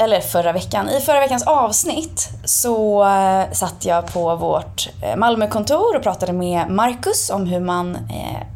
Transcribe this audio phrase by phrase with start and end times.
[0.00, 5.96] eller förra veckan, i förra veckans avsnitt så eh, satt jag på vårt eh, Malmökontor
[5.96, 8.46] och pratade med Marcus om hur man eh,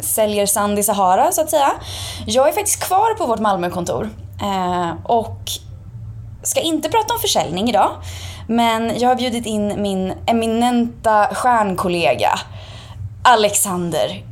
[0.00, 1.72] säljer sand i Sahara så att säga.
[2.26, 4.10] Jag är faktiskt kvar på vårt Malmökontor
[4.42, 5.38] eh, och
[6.42, 7.90] ska inte prata om försäljning idag.
[8.46, 12.38] Men jag har bjudit in min eminenta stjärnkollega
[13.24, 14.31] Alexander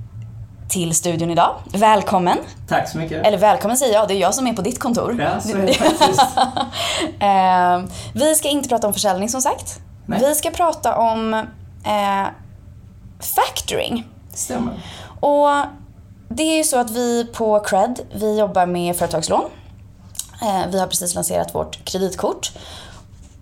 [0.70, 1.54] till studion idag.
[1.72, 2.38] Välkommen!
[2.68, 3.26] Tack så mycket.
[3.26, 5.20] Eller välkommen säger jag, det är jag som är på ditt kontor.
[5.20, 6.22] Ja, så är det faktiskt.
[7.20, 7.82] Eh,
[8.14, 9.80] vi ska inte prata om försäljning som sagt.
[10.06, 10.20] Nej.
[10.20, 11.34] Vi ska prata om
[11.84, 12.26] eh,
[13.20, 14.06] factoring.
[14.34, 14.72] Stämmer.
[15.20, 15.48] Och
[16.28, 19.44] det är ju så att vi på Cred, vi jobbar med företagslån.
[20.42, 22.52] Eh, vi har precis lanserat vårt kreditkort.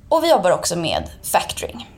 [0.09, 1.89] Och vi jobbar också med factoring.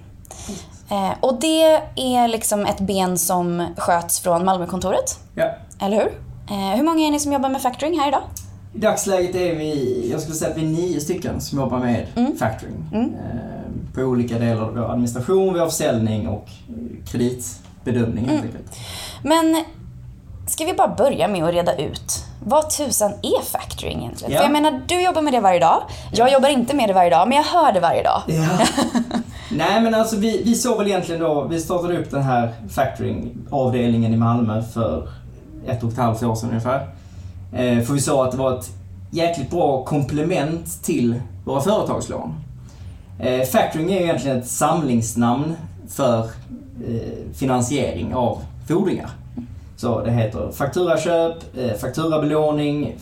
[0.91, 1.63] Eh, och det
[1.97, 5.45] är liksom ett ben som sköts från Malmökontoret, Ja.
[5.81, 6.13] eller hur?
[6.51, 8.23] Eh, hur många är ni som jobbar med factoring här idag?
[8.75, 12.07] I dagsläget är vi, jag skulle säga att vi är nio stycken som jobbar med
[12.17, 12.37] Mm.
[12.39, 12.75] factoring.
[12.93, 13.05] Mm.
[13.15, 16.49] Eh, på olika delar av vår administration, har försäljning och
[17.11, 18.47] kreditbedömning helt Mm.
[18.47, 18.79] enkelt.
[19.23, 19.65] Men
[20.47, 24.33] ska vi bara börja med att reda ut vad tusan är factoring egentligen?
[24.33, 24.39] Ja.
[24.39, 25.83] För jag menar, du jobbar med det varje dag.
[26.13, 28.23] Jag jobbar inte med det varje dag, men jag hör det varje dag.
[28.27, 28.49] Ja.
[29.53, 34.15] Nej men alltså vi, vi såg väl egentligen då, vi startade upp den här factoring-avdelningen
[34.15, 35.09] i Malmö för
[35.67, 36.89] ett och ett halvt år sedan ungefär.
[37.53, 38.71] Eh, för vi såg att det var ett
[39.11, 42.35] jäkligt bra komplement till våra företagslån.
[43.19, 45.57] Eh, factoring är egentligen ett samlingsnamn
[45.89, 46.19] för
[46.89, 49.11] eh, finansiering av fordringar.
[49.77, 52.95] Så det heter fakturaköp, eh, fakturabelåning,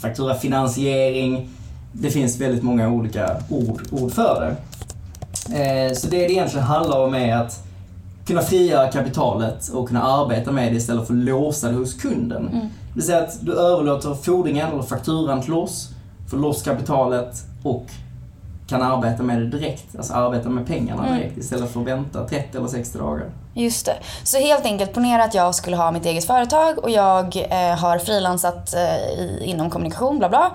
[0.00, 1.48] fakturafinansiering.
[1.92, 4.56] Det finns väldigt många olika ord, ord för det.
[5.52, 7.60] Eh, Så det det egentligen handlar om är att
[8.26, 12.48] kunna frigöra kapitalet och kunna arbeta med det istället för att låsa det hos kunden.
[12.48, 12.60] Mm.
[12.60, 15.88] Det vill säga att du överlåter fordringen eller fakturan till oss,
[16.30, 17.84] får loss kapitalet och
[18.68, 19.96] kan arbeta med det direkt.
[19.96, 21.18] Alltså arbeta med pengarna Mm.
[21.18, 23.30] direkt istället för att vänta 30 eller 60 dagar.
[23.54, 23.94] Just det.
[24.24, 27.98] Så helt enkelt, ponera att jag skulle ha mitt eget företag och jag eh, har
[27.98, 30.50] frilansat eh, inom kommunikation, bla bla.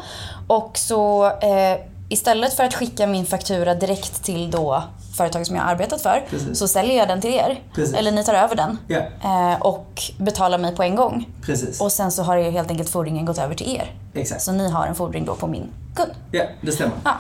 [0.47, 1.77] Och så eh,
[2.09, 4.83] istället för att skicka min faktura direkt till då
[5.17, 6.59] företaget som jag har arbetat för Precis.
[6.59, 7.63] så säljer jag den till er.
[7.75, 7.95] Precis.
[7.95, 8.77] Eller ni tar över den
[9.23, 11.27] eh, och betalar mig på en gång.
[11.41, 11.81] precis.
[11.81, 13.91] Och sen så har ju helt enkelt fordringen gått över till er.
[14.13, 14.41] Exakt.
[14.41, 15.63] Så ni har en fordring då på min
[15.95, 16.11] kund.
[16.31, 16.93] Ja, det stämmer.
[17.03, 17.11] Ja.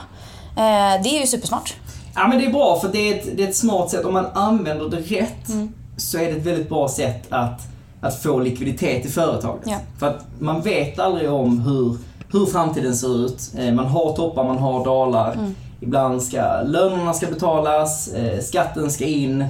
[0.55, 1.75] Eh, det är ju supersmart.
[2.15, 4.05] Ja men det är bra för det är ett, det är ett smart sätt.
[4.05, 5.73] Om man använder det rätt Mm.
[5.97, 7.61] så är det ett väldigt bra sätt att,
[8.01, 9.63] att få likviditet i företaget.
[9.65, 9.77] Ja.
[9.99, 11.97] För att man vet aldrig om hur,
[12.31, 13.51] hur framtiden ser ut.
[13.57, 15.33] Eh, Man har toppar, man har dalar.
[15.33, 15.55] Mm.
[15.81, 19.45] Ibland ska lönerna ska betalas, eh, skatten ska in.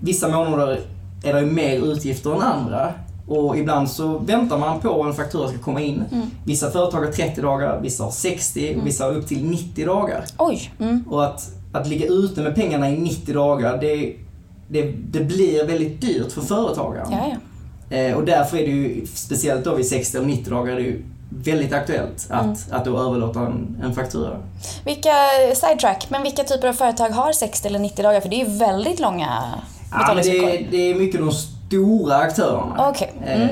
[0.00, 0.80] Vissa månader
[1.24, 2.92] är det mer utgifter än andra.
[3.28, 6.04] Och ibland så väntar man på att en faktura ska komma in.
[6.12, 6.26] Mm.
[6.44, 10.24] Vissa företag har 30 dagar, vissa har 60 och vissa har upp till 90 dagar.
[10.38, 10.72] Oj.
[10.78, 11.04] Mm.
[11.10, 14.16] Och att, att ligga ute med pengarna i 90 dagar, det,
[14.68, 17.08] det, det blir väldigt dyrt för företagaren.
[17.10, 17.18] Ja,
[17.90, 17.96] ja.
[17.96, 20.82] Eh, och därför är det ju, speciellt då vid 60 eller 90 dagar, är det
[20.82, 22.56] ju väldigt aktuellt att, Mm.
[22.70, 24.36] att då överlåta en, en faktura.
[24.84, 25.12] Vilka,
[25.54, 28.20] sidetrack, men vilka typer av företag har 60 eller 90 dagar?
[28.20, 29.28] För det är ju väldigt långa
[29.92, 30.46] Ja, betalningsvillkor.
[30.48, 32.88] det, är- det är mycket de stora aktörerna.
[32.90, 33.12] Okej.
[33.26, 33.40] Mm.
[33.42, 33.48] Eh,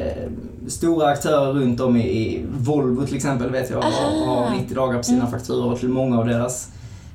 [0.68, 5.02] stora aktörer runt om i, Volvo till exempel vet jag har, har 90 dagar på
[5.02, 6.68] sina fakturor till många av deras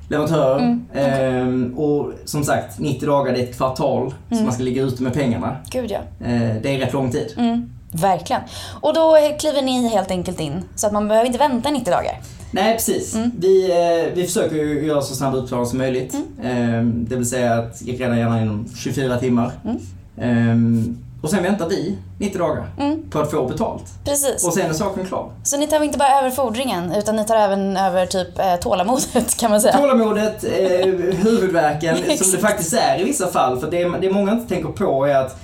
[0.08, 0.58] leverantörer.
[0.58, 4.14] Mm, Ehm, och som sagt, 90 dagar det är ett kvartal Mm.
[4.36, 5.56] som man ska ligga ute med pengarna.
[5.70, 5.98] Gud ja.
[6.26, 7.34] Eh, det är rätt lång tid.
[7.38, 7.70] Mm.
[7.92, 8.42] Verkligen.
[8.80, 12.20] Och då kliver ni helt enkelt in, så att man behöver inte vänta 90 dagar.
[12.52, 13.14] Nej, precis.
[13.14, 13.30] Mm.
[13.38, 16.14] Vi, eh, vi försöker ju göra så snabb utbetalning som möjligt.
[16.14, 16.28] Mm.
[16.74, 19.52] Ehm, det vill säga att redan gärna inom 24 timmar.
[19.64, 19.78] Mm.
[20.20, 23.10] Ehm, och sen väntar vi 90 dagar Mm.
[23.10, 23.84] på att få betalt.
[24.04, 24.46] Precis.
[24.46, 25.30] Och sen är saken klar.
[25.42, 29.36] Så ni tar inte bara över fordringen, utan ni tar även över typ eh, tålamodet
[29.40, 29.76] kan man säga.
[29.78, 30.86] Tålamodet, eh,
[31.24, 33.58] huvudvärken, som det faktiskt är i vissa fall.
[33.60, 35.36] För det, det många inte tänker på är att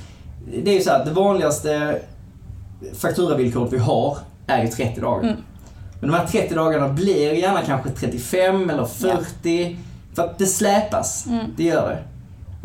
[0.65, 1.99] det är ju så att det vanligaste
[2.95, 5.23] fakturavillkoret vi har är ju 30 dagar.
[5.29, 5.37] Mm.
[6.01, 9.77] Men de här 30 dagarna blir gärna kanske 35 eller 40.
[10.15, 11.27] För att det släpas.
[11.27, 11.47] Mm.
[11.57, 11.99] Det gör det.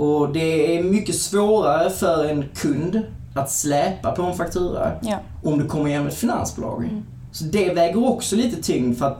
[0.04, 3.02] Och det är mycket svårare för en kund
[3.36, 5.18] att släpa på en faktura Ja.
[5.44, 6.84] om du kommer igenom ett finansbolag.
[6.84, 7.04] Mm.
[7.32, 9.18] Så det väger också lite tyngd för att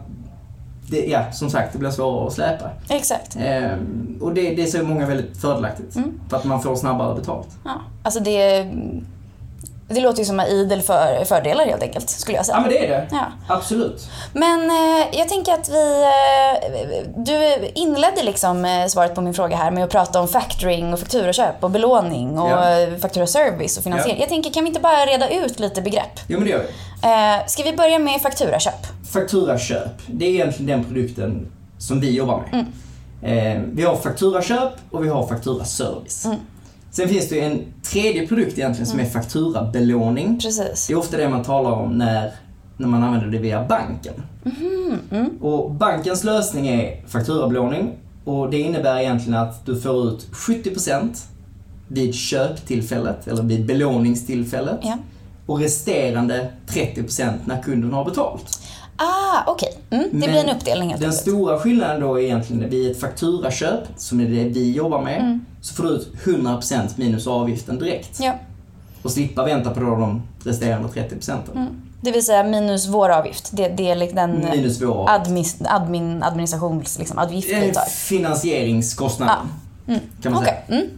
[0.90, 2.70] det, ja, som sagt, det blir svårare att släpa.
[2.90, 3.38] Exakt.
[3.40, 5.96] Ehm, och det, det ser många väldigt fördelaktigt.
[5.96, 6.12] Mm.
[6.30, 7.48] För att man får snabbare betalt.
[7.66, 7.72] Ja.
[8.04, 8.72] Alltså det,
[9.94, 12.56] det låter ju som en idel för, fördelar helt enkelt, skulle jag säga.
[12.58, 13.08] Ja men det är det.
[13.12, 13.26] Ja.
[13.48, 14.10] Absolut.
[14.34, 16.04] Men eh, jag tänker att vi...
[16.04, 16.70] Eh,
[17.18, 21.00] du inledde liksom eh, svaret på min fråga här med att prata om factoring och
[21.00, 22.88] fakturaköp och belåning och Ja.
[23.02, 24.16] fakturaservice och finansiering.
[24.18, 24.22] Ja.
[24.24, 26.20] Jag tänker, kan vi inte bara reda ut lite begrepp?
[26.28, 26.68] Jo men det gör vi.
[27.08, 28.88] Eh, ska vi börja med fakturaköp?
[29.14, 32.66] Fakturaköp, det är egentligen den produkten som vi jobbar med.
[33.24, 36.28] Eh, vi har fakturaköp och vi har fakturaservice.
[36.92, 40.40] Sen finns det en tredje produkt egentligen som är fakturabelåning.
[40.40, 40.88] Precis.
[40.88, 42.32] Det är ofta det man talar om när,
[42.78, 44.14] när man använder det via banken.
[45.42, 47.92] Och bankens lösning är fakturabelåning
[48.26, 51.10] och det innebär egentligen att du får ut 70%
[51.88, 54.98] vid köptillfället eller vid belåningstillfället Ja.
[55.46, 58.60] och resterande 30% när kunden har betalt.
[58.96, 59.70] Ah, okej.
[59.90, 63.00] Mm, det Men blir en uppdelning helt Den stora skillnaden då är egentligen vid ett
[63.00, 68.20] fakturaköp, som är det vi jobbar med, så får du ut 100% minus avgiften direkt.
[68.20, 68.34] Ja.
[69.04, 71.82] Och slippa vänta på de resterande 30 procenten.
[72.02, 73.50] Det vill säga minus vår avgift.
[73.54, 77.42] Det, det är liksom den Minus vår admin, admin, administrations liksom, vi
[77.74, 77.82] tar.
[77.90, 79.48] finansieringskostnaden.
[80.22, 80.56] Kan man säga.
[80.68, 80.90] Okej.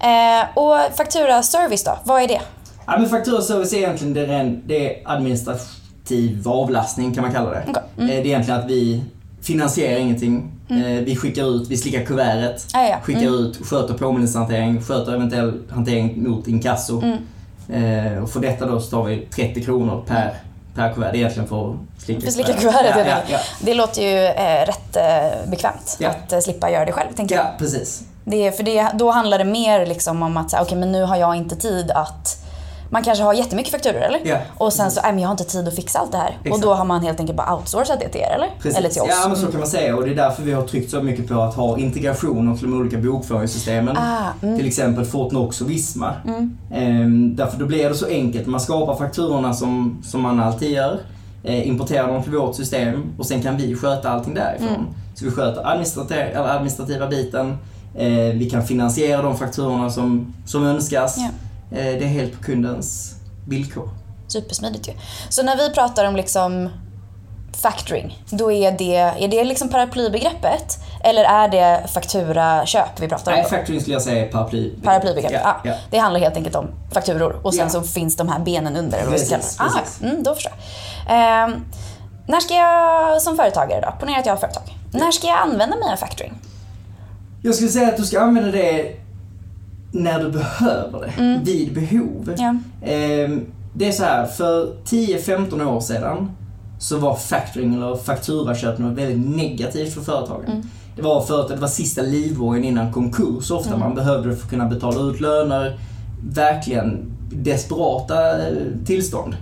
[0.00, 0.40] Mm.
[0.40, 1.98] Eh, och fakturaservice då?
[2.04, 2.40] Vad är det?
[2.86, 7.64] Ja, men fakturaservice är egentligen det, det är administrativ avlastning kan man kalla det.
[7.68, 7.82] Okej.
[7.98, 9.04] Eh, Det är egentligen att vi
[9.42, 10.50] finansierar ingenting.
[10.70, 12.96] Eh, Vi skickar ut, vi slickar kuvertet, Ah, ja.
[13.02, 17.02] skickar ut, sköter påminnelsehantering, sköter eventuell hantering mot inkasso.
[17.68, 20.34] Eh, Och för detta då så tar vi 30 kronor per,
[20.74, 21.12] per kuvert.
[21.12, 23.38] Det är egentligen för att slicka För slicka kuvertet ja, ja.
[23.60, 27.44] Det låter ju eh, rätt eh, bekvämt att eh, slippa göra det själv, tänker jag.
[27.44, 28.02] ja, precis.
[28.24, 31.36] Det för det, då handlar det mer liksom om att, okej men nu har jag
[31.36, 32.44] inte tid att
[32.90, 34.20] man kanske har jättemycket fakturor eller?
[34.24, 36.36] Ja, och sen så, nej men jag har inte tid att fixa allt det här.
[36.40, 36.62] Och Exakt.
[36.62, 38.48] då har man helt enkelt bara outsourcat det till er eller?
[38.62, 38.78] Precis.
[38.78, 39.08] Eller till oss.
[39.10, 39.50] Ja, men så Mm.
[39.52, 39.96] kan man säga.
[39.96, 42.80] Och det är därför vi har tryckt så mycket på att ha integrationer till de
[42.80, 43.96] olika bokföringssystemen.
[43.96, 44.56] Ah, mm.
[44.58, 46.12] Till exempel Fortnox och Visma.
[46.72, 48.46] Ehm, därför då blir det så enkelt.
[48.46, 51.00] Man skapar fakturorna som, som man alltid gör.
[51.44, 54.68] Eh, importerar dem till vårt system och sen kan vi sköta allting därifrån.
[54.68, 54.86] Mm.
[55.14, 57.58] Så vi sköter administrativa, administrativa biten.
[57.94, 61.14] Eh, vi kan finansiera de fakturorna som, som önskas.
[61.18, 61.28] Ja.
[61.72, 63.14] Eh, det är helt på kundens
[63.48, 63.88] villkor.
[64.28, 64.92] Supersmidigt ju.
[65.28, 66.68] Så när vi pratar om liksom
[67.62, 70.78] factoring, då är det, är det liksom paraplybegreppet?
[71.04, 73.38] Eller är det fakturaköp vi pratar om?
[73.38, 74.70] Nej, factoring skulle jag säga är paraply.
[74.82, 75.74] Paraplybegreppet, ja, ja.
[75.90, 77.70] Det handlar helt enkelt om fakturor och sen Ja.
[77.70, 78.98] så finns de här benen under.
[78.98, 79.58] eller Precis, precis.
[79.58, 80.52] Ah, mm, då förstår
[81.06, 81.16] jag.
[81.16, 81.64] Ehm,
[82.26, 84.76] när ska jag som företagare då, ponera att jag har företag.
[84.92, 86.34] När ska jag använda mig av factoring?
[87.42, 88.96] Jag skulle säga att du ska använda det
[89.92, 92.34] när du behöver det, vid behov.
[92.38, 92.54] Ja.
[92.86, 96.30] Ehm, Det är så här, för 10-15 år sedan
[96.78, 100.62] så var factoring eller fakturaköp något väldigt negativt för företagen.
[100.96, 103.70] Det var för att det var sista livbågen innan konkurs ofta.
[103.76, 105.78] Man behövde det för att kunna betala ut löner.
[106.34, 108.54] Verkligen desperata eh,
[108.86, 109.36] tillstånd.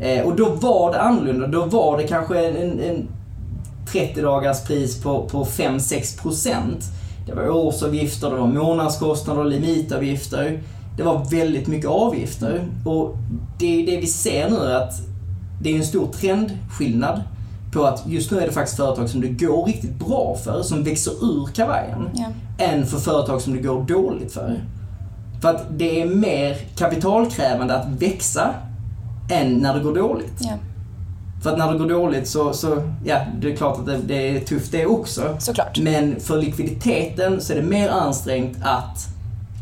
[0.00, 1.46] Eh, och då var det annorlunda.
[1.46, 3.08] Då var det kanske en, en
[3.92, 6.84] 30 dagars pris på, på 5-6 procent.
[7.26, 10.62] Det var årsavgifter, det var månadskostnader, limitavgifter.
[10.96, 12.64] Det var väldigt mycket avgifter.
[12.84, 13.16] Och
[13.58, 14.92] det är det vi ser nu att
[15.62, 17.22] det är en stor trendskillnad
[17.72, 20.84] på att just nu är det faktiskt företag som det går riktigt bra för, som
[20.84, 22.26] växer ur kavajen, Ja.
[22.64, 24.60] än för företag som det går dåligt för.
[25.42, 28.54] För att det är mer kapitalkrävande att växa
[29.30, 30.34] än när det går dåligt.
[30.38, 30.52] Ja,
[31.44, 34.36] För att när det går dåligt så, så ja, det är klart att det, det
[34.36, 35.36] är tufft det också.
[35.38, 35.78] såklart.
[35.78, 39.06] Men för likviditeten så är det mer ansträngt att,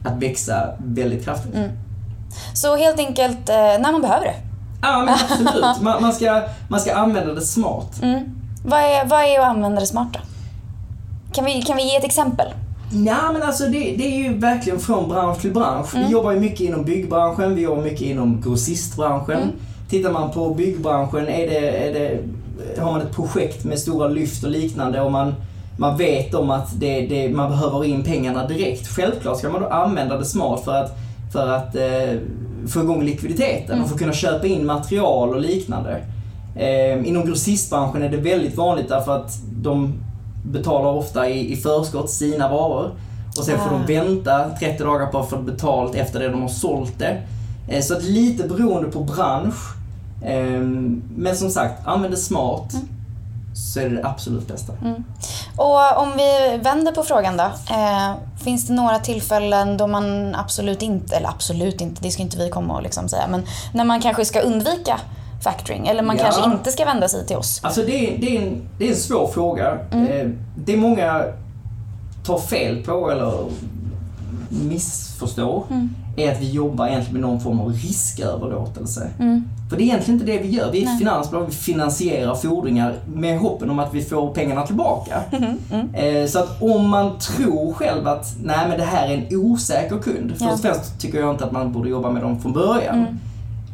[0.05, 1.55] att växa väldigt kraftigt.
[1.55, 1.71] Mm.
[2.55, 4.35] Så helt enkelt eh, när man behöver det.
[4.83, 5.83] Ja, men absolut.
[5.83, 8.03] Man, man, ska, man ska använda det smart.
[8.03, 8.21] Mm.
[8.65, 10.21] Vad, är, vad är att använda det smart då?
[11.33, 12.47] Kan vi, kan vi ge ett exempel?
[12.93, 15.95] Nej, men alltså det, det är ju verkligen från bransch till bransch.
[15.95, 16.07] Mm.
[16.07, 19.37] Vi jobbar ju mycket inom byggbranschen, vi jobbar mycket inom grossistbranschen.
[19.37, 19.55] Mm.
[19.93, 22.19] Tittar man på byggbranschen, är det, är det,
[22.81, 25.35] har man ett projekt med stora lyft och liknande och man,
[25.79, 28.89] man vet om att det, det, man behöver in pengarna direkt.
[28.89, 30.97] Självklart ska man då använda det smart för att,
[31.33, 32.19] för att eh,
[32.69, 33.85] få igång likviditeten Mm.
[33.85, 36.01] och få kunna köpa in material och liknande.
[36.57, 39.93] Eh, inom grossistbranschen är det väldigt vanligt därför att de
[40.45, 42.91] betalar ofta i, i förskott sina varor.
[43.39, 43.83] Och sen får Ah.
[43.87, 47.23] de vänta 30 dagar på att få betalt efter det de har sålt det.
[47.69, 49.77] Eh, så att lite beroende på bransch.
[50.25, 50.61] Eh,
[51.17, 52.73] men som sagt, använd det smart.
[53.55, 54.73] Så är det det absolut bästa.
[55.57, 57.45] Och om vi vänder på frågan då.
[57.45, 58.13] Eh,
[58.45, 62.51] finns det några tillfällen då man absolut inte, eller absolut inte, det ska inte vi
[62.51, 63.43] komma och liksom säga, men
[63.75, 65.01] när man kanske ska undvika
[65.45, 66.23] factoring eller man Ja.
[66.23, 67.61] kanske inte ska vända sig till oss?
[67.65, 69.79] Alltså det är, det är, en, det är en svår fråga.
[69.93, 71.23] Eh, det många
[72.27, 73.33] tar fel på eller
[74.49, 75.65] missförstår
[76.17, 79.11] är att vi jobbar egentligen med någon form av risköverlåtelse.
[79.71, 80.71] För det är egentligen inte det vi gör.
[80.73, 85.23] Vi är ett finansbolag, vi finansierar fordringar med hoppen om att vi får pengarna tillbaka.
[85.95, 89.99] Eh, Så att om man tror själv att nej men det här är en osäker
[89.99, 90.31] kund.
[90.31, 90.53] Först Ja.
[90.53, 93.07] och främst tycker jag inte att man borde jobba med dem från början.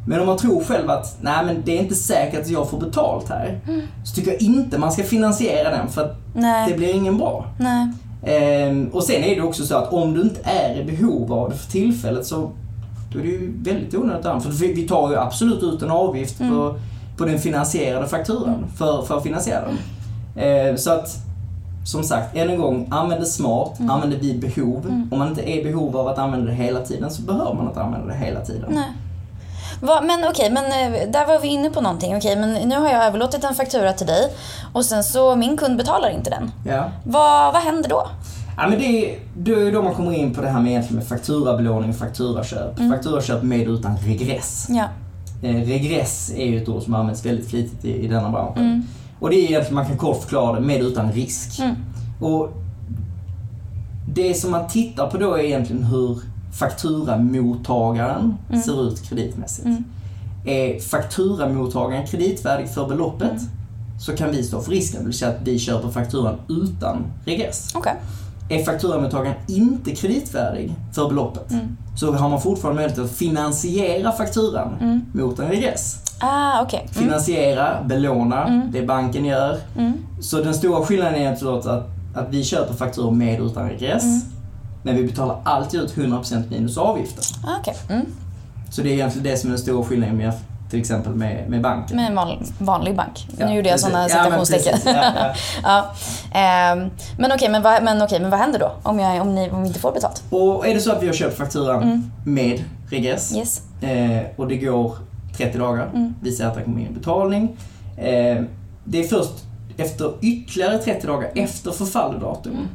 [0.07, 2.79] Men om man tror själv att nej men det är inte säkert att jag får
[2.81, 3.61] betalt här.
[4.05, 6.71] Så tycker jag inte man ska finansiera den för att Nej.
[6.73, 7.45] det blir ingen bra.
[7.61, 7.89] Nej.
[8.23, 11.51] Ehm, och sen är det också så att om du inte är i behov av
[11.51, 12.51] det för tillfället så
[13.13, 16.39] då är det ju väldigt onödigt att För vi tar ju absolut ut en avgift
[16.39, 16.75] på,
[17.17, 19.79] på den finansierade fakturan för, för att finansiera den.
[20.45, 21.29] Ehm, så att
[21.85, 25.07] som sagt, än en gång, använd det smart, använd det vid behov.
[25.11, 27.69] Om man inte är i behov av att använda det hela tiden så behöver man
[27.69, 28.71] inte använda det hela tiden.
[28.71, 28.93] Nej.
[29.81, 32.17] Va, men okej, men eh, där var vi inne på någonting.
[32.17, 34.33] Okej, men nu har jag överlåtit en faktura till dig
[34.73, 36.51] och sen så min kund betalar inte den.
[36.67, 36.91] Ja.
[37.05, 38.09] Vad, vad händer då?
[38.57, 40.97] Ja, men det är då, är då man kommer in på det här med, egentligen
[40.97, 42.79] med fakturabelåning och fakturaköp.
[42.91, 44.67] Fakturaköp med utan regress.
[44.69, 44.85] Ja.
[45.43, 48.65] Eh, regress är ju ett ord som används väldigt flitigt i, i denna branschen.
[48.65, 48.83] Mm.
[49.21, 51.61] Och det är egentligen, man kan kort förklara det, med utan risk.
[51.61, 51.77] Mm.
[52.21, 52.53] Och
[54.15, 56.21] det som man tittar på då är egentligen hur
[56.53, 58.63] fakturamottagaren Mm.
[58.63, 59.67] ser ut kreditmässigt.
[60.47, 63.43] Är fakturamottagaren kreditvärdig för beloppet Mm.
[64.01, 67.73] så kan vi stå för risken, det vill säga att vi köper fakturan utan regress.
[67.75, 67.95] Okej.
[68.51, 71.77] Är fakturamottagaren inte kreditvärdig för beloppet Mm.
[71.97, 75.01] så har man fortfarande möjlighet att finansiera fakturan Mm.
[75.13, 75.97] mot en regress.
[76.21, 76.81] Ah, okej.
[76.81, 77.05] Mm.
[77.05, 79.59] Finansiera, belåna, det banken gör.
[79.79, 79.93] Mm.
[80.21, 81.67] Så den stora skillnaden är att,
[82.15, 84.05] att vi köper fakturor med utan regress.
[84.89, 87.25] Men vi betalar alltid ut 100% minus avgiften.
[87.47, 87.75] Ah, okej.
[87.91, 88.07] Mm.
[88.71, 90.33] Så det är egentligen det som är den stora skillnaden med
[90.71, 91.97] till exempel med, med banken.
[91.97, 93.29] Med en van, vanlig bank.
[93.39, 94.79] Ja, nu gjorde jag sådana Ja, men citationstecken.
[94.85, 95.95] Ja, ja.
[96.39, 99.51] Ehm, men okej, men, vad, men, okej, men vad händer då om, jag, om, ni,
[99.51, 100.23] om vi inte får betalt?
[100.31, 102.11] Och är det så att vi har köpt fakturan Mm.
[102.25, 103.63] med regress Yes.
[103.83, 104.97] eh, och det går
[105.37, 106.15] 30 dagar, Mm.
[106.23, 107.57] vi säger att det kommer in en betalning.
[107.97, 108.43] Eh,
[108.85, 109.33] det är först
[109.77, 112.67] efter ytterligare 30 dagar efter förfallodatum Mm.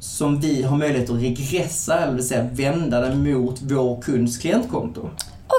[0.00, 5.00] Som vi har möjlighet att regressa, eller vill säga vända den mot vår kunds klientkonto.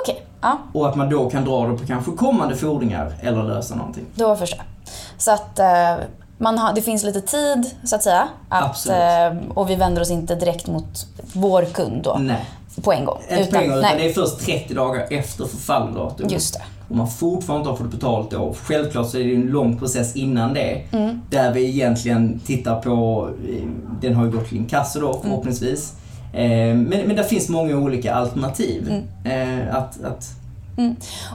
[0.04, 0.58] Okej, ja.
[0.74, 4.06] Och att man då kan dra det på kanske kommande fordringar eller lösa någonting.
[4.16, 4.94] Då förstår jag.
[5.18, 5.96] Så att eh,
[6.38, 8.28] man har, det finns lite tid, så att säga.
[8.50, 12.46] Att, eh, och vi vänder oss inte direkt mot vår kund då, Nej,
[12.84, 13.20] på en gång.
[13.30, 16.28] inte på en gång, utan nej, det är först 30 dagar efter förfallodatum.
[16.30, 16.62] just det.
[16.92, 20.16] Om man fortfarande inte har fått betalt då, självklart så är det en lång process
[20.16, 20.82] innan det.
[20.92, 21.22] Mm.
[21.30, 23.68] Där vi egentligen tittar på, eh,
[24.02, 25.12] den har ju gått till inkasso Mm.
[25.12, 25.94] då förhoppningsvis.
[26.34, 29.04] Eh, Men, men där finns många olika alternativ.
[29.26, 29.60] Mm.
[29.70, 30.26] Eh, Att, att,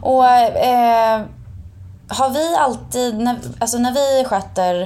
[0.03, 1.21] Och eh,
[2.09, 4.81] har vi alltid, när, alltså när vi sköter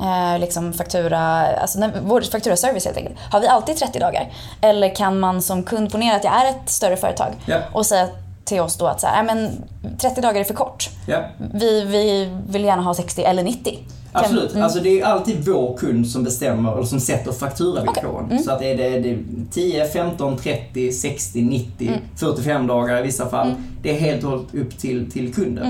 [0.00, 1.20] eh, liksom faktura,
[1.56, 4.32] alltså när, vår fakturaservice helt enkelt, har vi alltid 30 dagar?
[4.60, 7.56] Eller kan man som kund, ponera att jag är ett större företag Ja.
[7.72, 8.08] och säga
[8.44, 9.34] till oss då att så här, "Nej,
[9.82, 10.90] men 30 dagar är för kort.
[11.06, 11.18] ja,
[11.54, 13.78] Vi, vi vill gärna ha 60 eller 90.
[14.12, 14.50] Kan- absolut.
[14.52, 14.62] mm.
[14.64, 18.14] Alltså det är alltid vår kund som bestämmer, eller som sätter fakturavillkoren.
[18.14, 18.30] Okej.
[18.30, 18.42] Mm.
[18.42, 19.18] Så att är det, det är
[19.50, 22.00] 10, 15, 30, 60, 90, Mm.
[22.16, 23.54] 45 dagar i vissa fall.
[23.82, 25.64] Det är helt och hållet upp till, till kunden.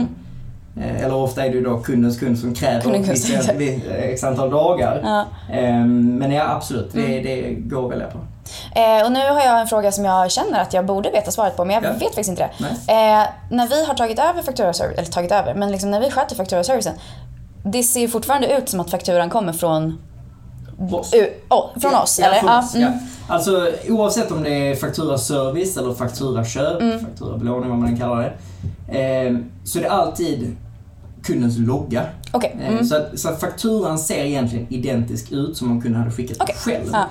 [0.76, 0.88] Mm.
[0.96, 3.52] Eh, Eller ofta är det då kundens kund som kräver kund, vissa,
[3.88, 5.00] x antal dagar.
[5.04, 5.24] Ja.
[5.54, 6.92] Ehm, Men ja, absolut.
[6.92, 7.22] Det, Mm.
[7.24, 8.18] det går att välja på.
[8.76, 11.56] Eh, och nu har jag en fråga som jag känner att jag borde veta svaret
[11.56, 11.92] på men jag Ja.
[11.92, 12.64] vet faktiskt inte det.
[12.92, 16.36] Eh, när vi har tagit över fakturaservice, eller tagit över, men liksom när vi sköter
[16.36, 16.94] fakturaservicen.
[17.64, 19.98] Det ser fortfarande ut som att fakturan kommer från,
[20.92, 21.14] Oss.
[21.14, 22.38] u, oh, från oss, ja, eller?
[22.40, 22.92] Från oss, mm.
[22.92, 22.98] ja.
[23.34, 27.00] Alltså oavsett om det är fakturaservice eller fakturaköp, Mm.
[27.00, 28.32] fakturabelåning vad man kallar det.
[28.98, 30.56] ehm, Så är det alltid
[31.22, 32.02] kundens logga.
[32.32, 32.56] Okej.
[32.62, 32.84] Eh, Mm.
[32.84, 36.56] Så, att, så att fakturan ser egentligen identisk ut som om kunden hade skickat den
[36.56, 36.88] själv.
[36.92, 37.04] Ja.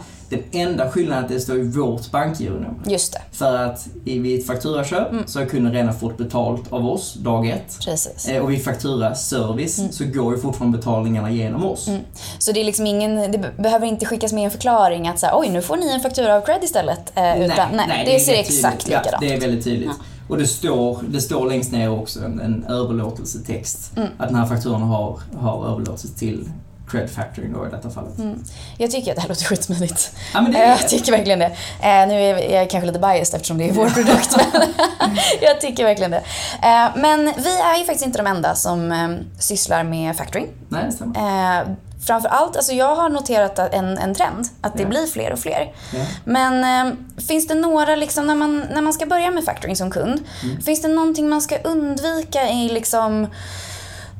[0.52, 2.80] Den enda skillnaden är att det står i vårt bankgironummer.
[2.86, 5.24] Just det, För att i- vid ett fakturaköp Mm.
[5.28, 7.80] så har kunden redan fått betalt av oss dag ett.
[7.86, 8.28] precis.
[8.28, 11.88] Eh, Och vid fakturaservice så går ju fortfarande betalningarna genom oss.
[11.88, 12.02] Mm.
[12.40, 15.32] Så det är liksom ingen, det be- behöver inte skickas med en förklaring att säga
[15.36, 17.12] oj nu får ni en faktura av cred istället.
[17.18, 19.44] Eh, utan, nej, det, är ser exakt likadant Ja, det är ut.
[19.44, 19.90] väldigt tydligt.
[20.30, 23.92] Och det står, det står längst ner också en, en överlåtelsetext.
[23.98, 24.10] Mm.
[24.18, 26.50] Att den här fakturan har, har överlåtits till
[26.92, 28.18] Cred Factoring då i detta fallet.
[28.18, 28.44] Mm.
[28.78, 30.12] Jag tycker att det här låter skitsmidigt.
[30.34, 31.46] Ja, det Jag tycker verkligen det.
[31.82, 34.38] Eh, nu är jag kanske lite biased eftersom det är vår produkt.
[34.38, 34.68] Men
[35.42, 36.24] jag tycker verkligen det.
[36.64, 39.10] Eh, men vi är ju faktiskt inte de enda som eh,
[39.40, 40.48] sysslar med factoring.
[40.70, 41.60] nej, det stämmer.
[41.60, 41.68] Eh,
[42.08, 44.90] framförallt, alltså jag har noterat en, en trend, att det Ja.
[44.90, 45.74] blir fler och fler.
[45.94, 46.00] Ja.
[46.26, 46.94] Men eh,
[47.28, 50.62] finns det några, liksom, när, man, när man ska börja med factoring som kund, Mm.
[50.62, 53.28] finns det någonting man ska undvika i liksom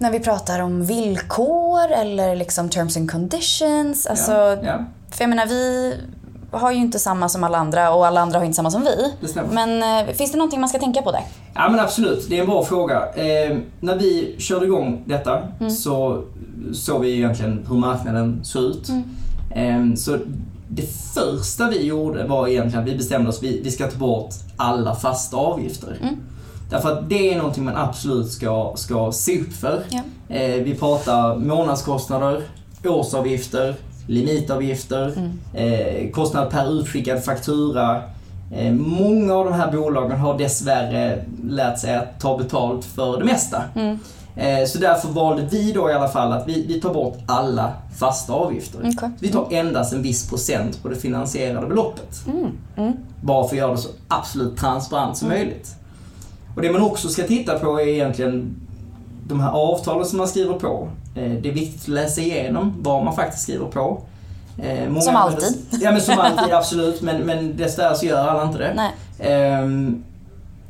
[0.04, 4.08] när vi pratar om villkor eller liksom terms and conditions?
[4.08, 5.94] Alltså, ja, ja, För jag menar, vi
[6.52, 9.14] har ju inte samma som alla andra och alla andra har inte samma som vi.
[9.52, 11.22] Men eh, finns det någonting man ska tänka på där?
[11.54, 12.98] Ja men absolut, det är en bra fråga.
[13.16, 15.72] Eh, när vi körde igång detta Mm.
[15.72, 16.24] så
[16.74, 18.90] såg vi egentligen hur marknaden såg ut.
[18.90, 19.92] Mm.
[19.92, 20.18] Eh, så
[20.68, 24.34] det första vi gjorde var egentligen att vi bestämde oss, vi, vi ska ta bort
[24.58, 25.98] alla fasta avgifter.
[26.02, 26.16] Mm.
[26.70, 29.84] Därför att det är någonting man absolut ska, ska se upp för.
[29.90, 30.02] Ja.
[30.36, 32.42] Eh, vi pratar månadskostnader,
[32.86, 33.76] årsavgifter,
[34.08, 35.40] limitavgifter, Mm.
[35.54, 38.02] eh, kostnad per utskickad faktura.
[38.56, 43.26] Eh, många av de här bolagen har dessvärre lärt sig att ta betalt för det
[43.26, 43.64] mesta.
[43.76, 44.00] Mm.
[44.36, 47.74] Eh, så därför valde vi då i alla fall att vi, vi tar bort alla
[47.98, 48.80] fasta avgifter.
[48.80, 49.10] Okej.
[49.20, 52.22] Vi tar endast en viss procent på det finansierade beloppet.
[52.28, 52.52] Mm.
[52.76, 52.94] Mm.
[53.22, 55.76] Bara för att göra det så absolut transparent som möjligt.
[56.56, 58.56] Och det man också ska titta på är egentligen
[59.28, 60.88] de här avtalen som man skriver på.
[61.16, 64.02] Eh, Det är viktigt att läsa igenom vad man faktiskt skriver på.
[64.64, 65.80] Eh, många Som använder- alltid.
[65.82, 67.02] Ja men som alltid, absolut.
[67.02, 68.74] Men, men dessvärre så gör alla inte det.
[68.76, 68.92] Nej.
[69.20, 70.04] Ehm,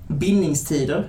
[0.07, 1.07] bindningstider.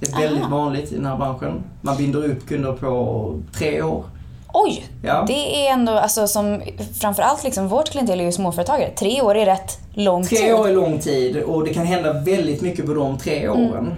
[0.00, 0.56] Är väldigt Aha.
[0.56, 1.62] vanligt i den här branschen.
[1.80, 4.04] Man binder upp kunder på tre år.
[4.52, 4.84] Oj!
[5.02, 5.24] Ja.
[5.26, 6.62] Det är ändå, alltså som
[7.00, 8.90] framförallt liksom vårt klientel är ju småföretagare.
[8.90, 10.54] Tre år är rätt lång Tre tid.
[10.54, 13.76] år är lång tid och det kan hända väldigt mycket på de tre åren.
[13.76, 13.92] Ehm,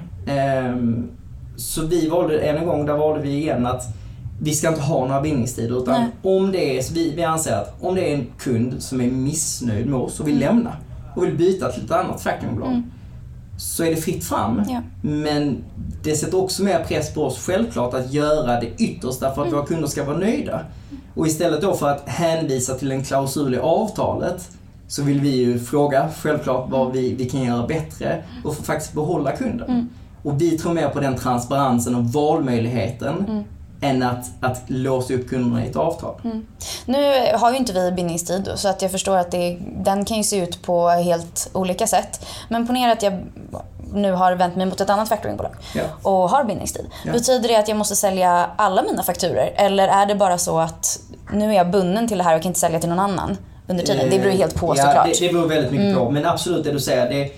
[1.57, 3.85] så vi valde, än en gång, där valde vi igen att
[4.41, 6.37] vi ska inte ha några bindningstider utan Nej.
[6.37, 9.11] om det är, så vi, vi anser att om det är en kund som är
[9.11, 10.77] missnöjd med oss och vill lämna
[11.17, 12.83] och vill byta till ett annat factoringbolag
[13.59, 14.63] så är det fritt fram.
[14.69, 14.81] Ja.
[15.03, 15.65] Men
[16.03, 19.67] det sätter också mer press på oss självklart att göra det yttersta för att våra
[19.67, 20.61] kunder ska vara nöjda.
[21.15, 24.51] Och istället då för att hänvisa till en klausul i avtalet
[24.89, 28.95] så vill vi ju fråga självklart vad vi, vi kan göra bättre och få faktiskt
[28.95, 29.89] behålla kunden.
[30.23, 33.45] Och vi tror mer på den transparensen och valmöjligheten
[33.81, 36.15] än att, att låsa upp kunderna i ett avtal.
[36.87, 40.23] Nu har ju inte vi bindningstid så att jag förstår att det, den kan ju
[40.23, 42.27] se ut på helt olika sätt.
[42.49, 43.21] Men ponera att jag
[43.95, 45.83] nu har vänt mig mot ett annat factoringbolag Ja.
[46.03, 46.87] och har bindningstid.
[47.05, 47.13] Ja.
[47.13, 51.01] Betyder det att jag måste sälja alla mina fakturer eller är det bara så att
[51.33, 53.37] nu är jag bunden till det här och kan inte sälja till någon annan
[53.69, 54.11] under tiden?
[54.11, 55.07] Det beror helt på ja, såklart.
[55.07, 55.17] Mm.
[55.21, 56.11] Det, det beror väldigt mycket på.
[56.11, 57.11] Men absolut det du säger.
[57.11, 57.31] Det,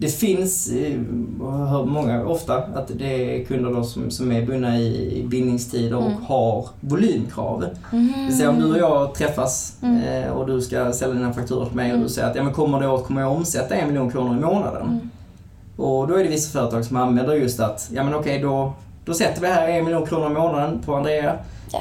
[0.00, 1.00] det finns, eh,
[1.40, 5.96] jag hör många ofta, att det är kunder då som, som är bundna i bindningstider
[5.96, 6.22] och Mm.
[6.26, 7.60] har volymkrav.
[7.60, 7.96] Det
[8.26, 10.02] vill säga om du och jag träffas Mm.
[10.24, 12.52] eh, och du ska sälja dina fakturor till mig och du säger att ja, men
[12.52, 14.82] kommer det åt kommer jag omsätta en miljon kronor i månaden.
[14.82, 15.10] Mm.
[15.76, 18.72] Och då är det vissa företag som använder just att, ja men okej då,
[19.04, 21.36] då sätter vi här en miljon kronor i månaden på Andrea.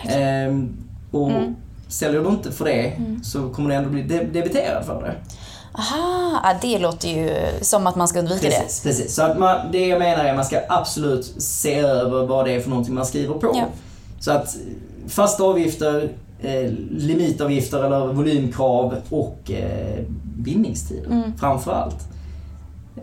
[0.10, 0.70] Ehm,
[1.12, 1.56] och Mm.
[1.88, 2.94] säljer du inte för det
[3.24, 5.16] så kommer du ändå bli de- debiterad för det.
[5.74, 8.56] Aha, det låter ju som att man ska undvika det.
[8.56, 9.16] Precis, precis.
[9.16, 12.52] Så att man, det jag menar är att man ska absolut se över vad det
[12.52, 13.52] är för någonting man skriver på.
[13.56, 13.66] Ja.
[14.20, 14.56] Så att
[15.08, 16.10] fasta avgifter,
[16.42, 21.38] eh, limitavgifter eller volymkrav och eh, bindningstider Mm.
[21.40, 22.09] framför allt.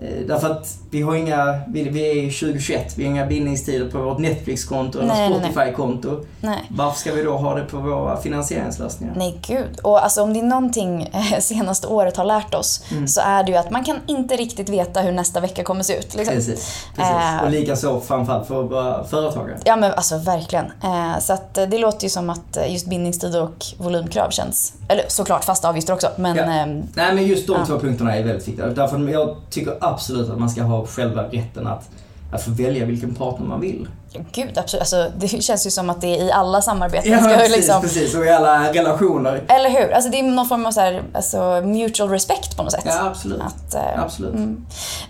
[0.03, 3.91] Eh, därför att vi har inga, vi, vi är i 2021, vi har inga bindningstider
[3.91, 5.29] på vårt Netflix-konto eller.
[5.31, 6.25] Spotify-konto.
[6.71, 9.15] Varför ska vi då ha det på våra finansieringslösningar?
[9.17, 9.79] Nej gud.
[9.83, 13.09] Och alltså om det är någonting eh, senaste året har lärt oss Mm.
[13.09, 15.99] så är det ju att man kan inte riktigt veta hur nästa vecka kommer se
[15.99, 16.15] ut.
[16.15, 16.35] Liksom.
[16.35, 16.85] Precis.
[16.97, 17.13] precis.
[17.13, 17.45] Eh.
[17.45, 19.59] Och likaså framförallt för våra företagare.
[19.65, 20.65] Ja men alltså verkligen.
[20.85, 24.73] Eh, så att eh, det låter ju som att eh, just bindningstid och volymkrav känns,
[24.89, 26.43] eller såklart fasta avgifter också men Ja.
[26.45, 27.67] ehm, Nej men just de Ja.
[27.67, 28.67] två punkterna är väldigt viktiga.
[28.67, 31.88] Därför jag tycker absolut att man ska ha själva rätten att,
[32.33, 33.88] att få välja vilken partner man vill.
[34.33, 34.81] gud absolut.
[34.81, 37.81] Alltså, det känns ju som att det är i alla samarbeten Ja ska precis, liksom,
[37.83, 38.14] precis.
[38.14, 39.42] Och i alla relationer.
[39.49, 39.90] Eller hur?
[39.92, 42.83] Alltså det är någon form av så här, alltså, mutual respect på något sätt.
[42.87, 43.40] Ja absolut.
[43.40, 44.35] Att, eh, Absolut.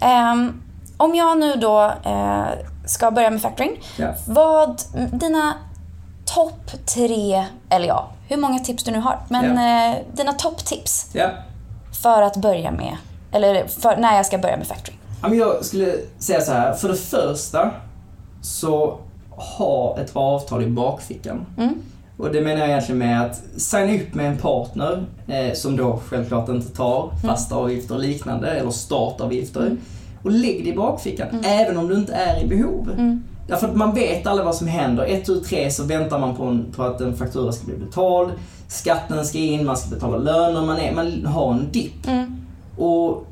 [0.00, 0.62] ehm,
[0.96, 2.44] om jag nu då eh,
[2.86, 3.80] ska börja med factoring.
[3.96, 4.08] Ja.
[4.26, 5.52] Vad, dina
[6.34, 11.28] topp tre, eller ja, hur många tips du nu har, men eh, dina topptips Ja.
[12.02, 12.96] för att börja med,
[13.32, 14.98] eller för, när jag ska börja med factoring.
[15.22, 16.72] Jag skulle säga så här.
[16.72, 17.70] För det första
[18.42, 18.98] så
[19.30, 21.46] ha ett avtal i bakfickan.
[21.58, 21.74] Mm.
[22.18, 26.00] Och det menar jag egentligen med att signa upp med en partner eh, som då
[26.06, 29.76] självklart inte tar fasta avgifter och liknande eller startavgifter.
[30.22, 32.90] Och lägg det i bakfickan även om du inte är i behov.
[32.92, 33.22] Mm.
[33.48, 35.04] Därför att man vet aldrig vad som händer.
[35.04, 38.32] Ett, tu, tre så väntar man på, en, på att en faktura ska bli betald.
[38.68, 42.06] Skatten ska in, man ska betala löner, man, är, man har en dipp.
[42.06, 42.45] Mm.
[42.76, 43.26] Och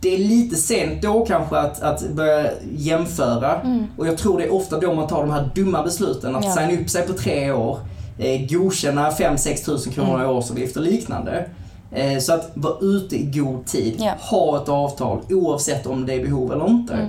[0.00, 3.60] det är lite sent då kanske att, att börja jämföra.
[3.98, 6.36] Och jag tror det är ofta då man tar de här dumma besluten.
[6.36, 6.52] Att Ja.
[6.52, 7.78] signa upp sig på tre år,
[8.18, 11.46] eh, godkänna 5-6 tusen kronor i årsavgift och liknande.
[11.92, 13.94] Eh, så att vara ute i god tid.
[13.98, 14.12] Ja.
[14.20, 17.08] Ha ett avtal oavsett om det är behov eller inte.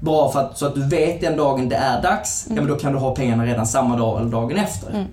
[0.00, 2.74] Bara för att, så att du vet den dagen det är dags, ja men då
[2.74, 5.06] kan du ha pengarna redan samma dag eller dagen efter.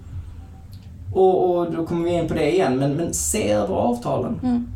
[1.13, 4.67] Och, och då kommer vi in på det igen, men, men se över avtalen.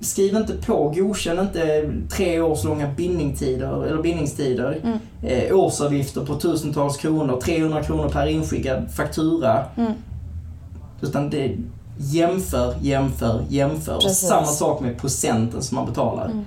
[0.00, 4.98] Skriv inte på, godkänn inte tre års långa bindningstider, eller bindningstider.
[5.22, 9.64] Eh, årsavgifter på tusentals kronor, 300 kronor per inskickad faktura.
[11.00, 11.56] Utan det
[11.98, 13.96] jämför, jämför, jämför.
[13.96, 14.28] Och Precis.
[14.28, 16.44] samma sak med procenten som man betalar.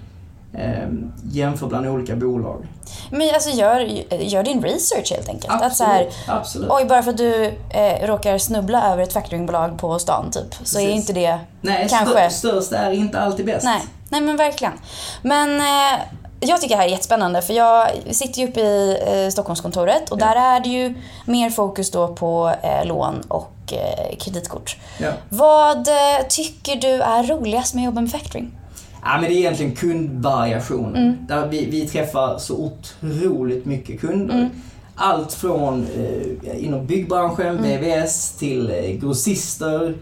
[0.54, 0.88] Eh,
[1.24, 2.66] jämför bland olika bolag.
[3.12, 3.80] Men alltså gör,
[4.20, 5.54] gör din research helt enkelt.
[5.54, 5.72] Absolut.
[5.72, 6.70] Att så här, absolut.
[6.72, 10.56] oj bara för att du eh, råkar snubbla över ett factoringbolag på stan typ.
[10.64, 10.96] Så är Precis.
[10.96, 12.30] inte det Nej, kanske...
[12.30, 13.66] stör, störst är inte alltid bäst.
[13.66, 14.74] Nej, nej men verkligen.
[15.22, 16.00] Men eh,
[16.40, 20.22] jag tycker det här är jättespännande för jag sitter ju uppe i eh, Stockholmskontoret och
[20.22, 20.26] Ja.
[20.26, 24.78] där är det ju mer fokus då på eh, lån och eh, kreditkort.
[24.98, 25.12] Ja.
[25.30, 28.52] Vad eh, tycker du är roligast med att jobba med factoring?
[29.04, 30.96] Ja, men det är egentligen kundvariationen.
[30.96, 31.16] Mm.
[31.28, 34.36] Där vi, vi träffar så otroligt mycket kunder.
[34.36, 34.50] Mm.
[34.96, 35.86] Allt från
[36.44, 37.82] eh, inom byggbranschen, Mm.
[37.82, 39.94] VVS, till eh, grossister,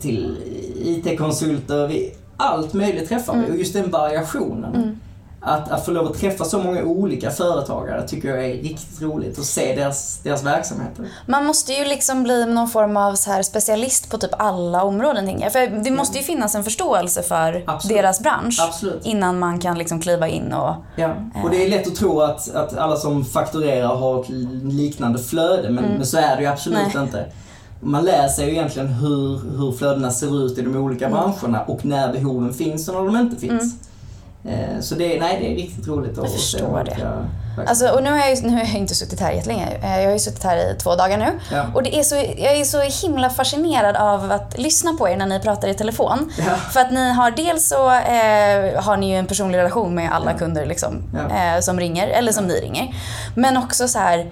[0.00, 0.36] till
[0.84, 2.02] IT-konsulter.
[2.36, 5.00] Allt möjligt träffar vi och just den variationen.
[5.42, 5.54] Mm.
[5.54, 9.38] Att, att få lov att träffa så många olika företagare tycker jag är riktigt roligt
[9.38, 11.04] och se deras, deras verksamheter.
[11.26, 15.26] Man måste ju liksom bli någon form av så här specialist på typ alla områden.
[15.26, 15.52] tänker jag.
[15.52, 17.96] För det måste ju finnas en förståelse för Absolut.
[17.96, 19.06] deras bransch Absolut.
[19.06, 20.74] innan man kan liksom kliva in och...
[20.96, 24.28] Ja, och det är lätt att tro att, att alla som fakturerar har ett
[24.64, 26.90] liknande flöde, men, men så är det ju absolut Mm.
[26.94, 27.02] Nej.
[27.04, 27.26] inte.
[27.82, 31.18] Man lär sig ju egentligen hur, hur flödena ser ut i de olika Mm.
[31.18, 33.74] branscherna och när behoven finns och när de inte finns.
[33.74, 33.89] Eh,
[34.80, 37.18] Så det, är- nej, det är riktigt roligt att se förstår det.
[37.66, 39.66] Alltså, och nu har, jag, ju- nu har jag inte suttit här jättelänge.
[39.82, 41.26] Eh, Jag har ju suttit här i två dagar nu.
[41.52, 41.64] Ja.
[41.74, 45.26] Och det är så, jag är så himla fascinerad av att lyssna på er när
[45.26, 46.32] ni pratar i telefon.
[46.38, 46.54] Ja.
[46.56, 50.32] För att ni har dels så eh, har ni ju en personlig relation med alla
[50.32, 51.54] kunder liksom, Ja.
[51.54, 52.94] eh, som ringer, eller som ni ringer.
[53.34, 54.30] Men också så här,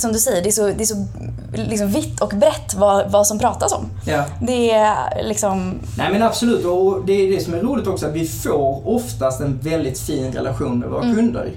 [0.00, 1.06] som du säger, det är så, det är så
[1.52, 3.86] liksom vitt och brett vad, vad som pratas om.
[4.06, 4.24] Ja.
[4.40, 5.74] Det är liksom...
[5.98, 9.40] Nej men absolut, och det är det som är roligt också att vi får oftast
[9.40, 11.52] en väldigt fin relation med våra kunder.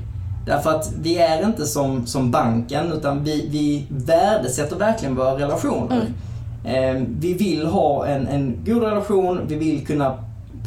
[0.46, 6.08] Därför att vi är inte som, som banken utan vi, vi värdesätter verkligen våra relationer.
[6.66, 10.18] Eh, vi vill ha en, en god relation, vi vill kunna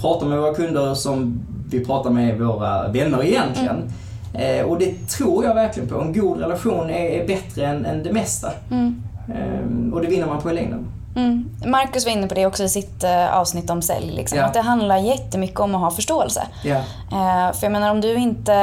[0.01, 3.93] prata med våra kunder som vi pratar med våra vänner egentligen.
[4.38, 6.01] Eh, och det tror jag verkligen på.
[6.01, 8.53] En god relation är, är bättre än, än det mesta.
[8.70, 9.03] Mm.
[9.29, 10.87] Eh, och det vinner man på i längden.
[11.16, 11.51] Mm.
[11.66, 14.12] Marcus var inne på det också i sitt eh, avsnitt om sälj.
[14.12, 14.44] Liksom, Ja.
[14.44, 16.42] Att det handlar jättemycket om att ha förståelse.
[16.64, 16.77] Ja,
[17.12, 18.55] Eh, för jag menar om du inte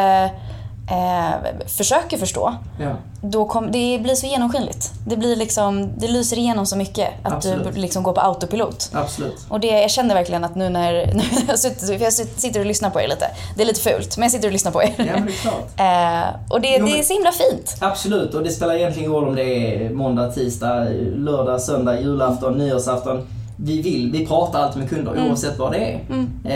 [0.92, 2.92] eh, försöker förstå, ja.
[3.26, 4.92] Då kom, det blir så genomskinligt.
[5.08, 7.74] Det, blir liksom, det lyser igenom så mycket att Absolut.
[7.76, 8.90] du liksom går på autopilot.
[8.94, 9.46] absolut.
[9.50, 12.90] Och det, jag känner verkligen att nu när, nu jag, sitter, jag sitter och lyssnar
[12.90, 13.26] på er lite.
[13.56, 14.94] Det är lite fult, men jag sitter och lyssnar på er.
[14.98, 15.54] Ja, men det är klart.
[15.80, 17.76] Eh, och det, Jo, det är men- så himla fint.
[17.80, 19.44] Absolut, och det spelar egentligen ingen roll om det
[19.86, 20.84] är måndag, tisdag,
[21.16, 23.28] lördag, söndag, julafton, nyårsafton.
[23.56, 25.28] Vi vill, vi pratar alltid med kunder Mm.
[25.28, 26.00] oavsett vad det är.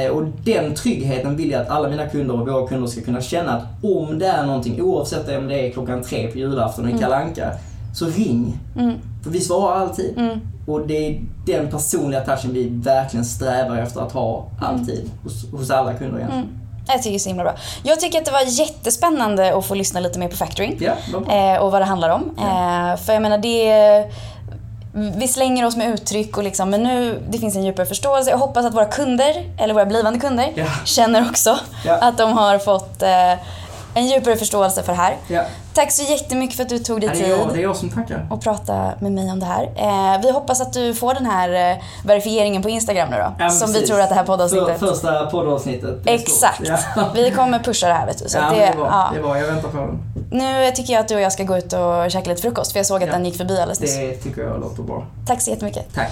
[0.06, 3.22] Eh, och den tryggheten vill jag att alla mina kunder och våra kunder ska kunna
[3.22, 6.98] känna att om det är någonting, oavsett om det är klockan tre på julafton Mm.
[6.98, 7.52] i Kalle Anka,
[7.96, 8.58] så ring.
[9.24, 10.18] För vi svarar alltid.
[10.18, 10.40] Mm.
[10.68, 15.70] Och det är den personliga touchen vi verkligen strävar efter att ha alltid hos, hos
[15.72, 16.48] alla kunder egentligen.
[16.90, 17.54] Jag tycker det är så himla bra.
[17.84, 20.78] Jag tycker att det var jättespännande att få lyssna lite mer på factoring.
[21.12, 21.36] Bra.
[21.54, 22.24] eh, och vad det handlar om.
[22.38, 24.06] Eh, för jag menar det
[24.98, 28.30] vi slänger oss med uttryck och liksom, men nu det finns en djupare förståelse.
[28.32, 30.66] Jag hoppas att våra kunder, eller våra blivande kunder, Ja.
[30.86, 31.94] känner också Ja.
[32.02, 33.34] att de har fått eh,
[33.98, 35.18] en djupare förståelse för det här.
[35.28, 35.44] Ja.
[35.74, 38.28] Tack så jättemycket för att du tog dig tid jag, det är jag som tackar.
[38.32, 39.64] och prata med mig om det här.
[39.76, 43.34] Eh, vi hoppas att du får den här eh, verifieringen på Instagram nu då.
[43.40, 43.90] Ja, som vi precis.
[43.90, 44.80] tror att det här poddavsnittet...
[44.80, 45.96] För, första poddavsnittet.
[46.06, 46.62] Exakt.
[46.96, 47.10] Ja.
[47.16, 48.30] Vi kommer pusha det här vet du.
[48.30, 49.10] Så ja, det, det, är bra.
[49.14, 49.40] det är bra.
[49.40, 50.00] Jag väntar på den.
[50.32, 52.80] Nu tycker jag att du och jag ska gå ut och käka lite frukost för
[52.80, 53.96] jag såg att den gick förbi alldeles nyss.
[53.96, 55.06] Det tycker jag låter bra.
[55.28, 55.94] Tack så jättemycket.
[55.94, 56.12] Tack